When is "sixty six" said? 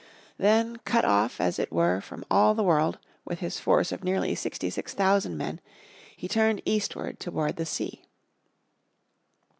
4.33-4.95